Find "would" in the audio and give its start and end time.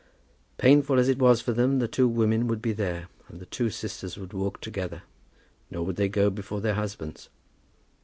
2.47-2.59, 4.17-4.33, 5.85-5.95